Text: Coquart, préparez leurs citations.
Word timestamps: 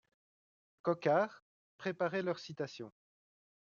Coquart, 0.81 1.43
préparez 1.77 2.23
leurs 2.23 2.39
citations. 2.39 2.91